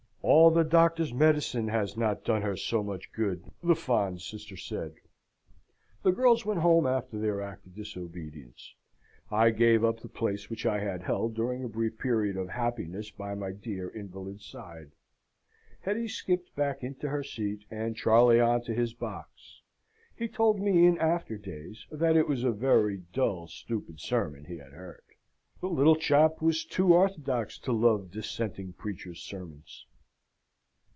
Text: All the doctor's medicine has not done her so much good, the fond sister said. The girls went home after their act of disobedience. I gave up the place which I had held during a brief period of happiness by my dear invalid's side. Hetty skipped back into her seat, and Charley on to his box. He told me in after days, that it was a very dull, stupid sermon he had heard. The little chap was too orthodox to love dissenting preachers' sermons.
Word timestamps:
All 0.23 0.51
the 0.51 0.63
doctor's 0.63 1.11
medicine 1.13 1.67
has 1.69 1.97
not 1.97 2.23
done 2.23 2.43
her 2.43 2.55
so 2.55 2.83
much 2.83 3.11
good, 3.11 3.43
the 3.63 3.73
fond 3.75 4.21
sister 4.21 4.55
said. 4.55 4.93
The 6.03 6.11
girls 6.11 6.45
went 6.45 6.59
home 6.59 6.85
after 6.85 7.17
their 7.17 7.41
act 7.41 7.65
of 7.65 7.73
disobedience. 7.75 8.75
I 9.31 9.49
gave 9.49 9.83
up 9.83 9.99
the 9.99 10.07
place 10.07 10.47
which 10.47 10.63
I 10.63 10.79
had 10.79 11.01
held 11.01 11.33
during 11.33 11.63
a 11.63 11.67
brief 11.69 11.97
period 11.97 12.37
of 12.37 12.49
happiness 12.49 13.09
by 13.09 13.33
my 13.33 13.51
dear 13.51 13.89
invalid's 13.89 14.45
side. 14.45 14.91
Hetty 15.81 16.07
skipped 16.07 16.55
back 16.55 16.83
into 16.83 17.09
her 17.09 17.23
seat, 17.23 17.65
and 17.71 17.95
Charley 17.97 18.39
on 18.39 18.61
to 18.63 18.75
his 18.75 18.93
box. 18.93 19.61
He 20.15 20.27
told 20.27 20.59
me 20.61 20.85
in 20.85 20.99
after 20.99 21.35
days, 21.37 21.87
that 21.91 22.15
it 22.15 22.27
was 22.27 22.43
a 22.43 22.51
very 22.51 22.97
dull, 23.11 23.47
stupid 23.47 23.99
sermon 23.99 24.45
he 24.45 24.57
had 24.57 24.73
heard. 24.73 25.03
The 25.61 25.67
little 25.69 25.95
chap 25.95 26.43
was 26.43 26.63
too 26.63 26.93
orthodox 26.93 27.57
to 27.59 27.71
love 27.71 28.11
dissenting 28.11 28.73
preachers' 28.73 29.23
sermons. 29.23 29.87